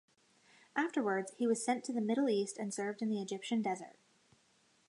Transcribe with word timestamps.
Afterwards 0.75 1.31
he 1.37 1.45
was 1.45 1.63
sent 1.63 1.83
to 1.83 1.93
the 1.93 2.01
Middle 2.01 2.27
East 2.27 2.57
and 2.57 2.73
served 2.73 3.03
in 3.03 3.09
the 3.09 3.21
Egyptian 3.21 3.61
desert. 3.61 3.97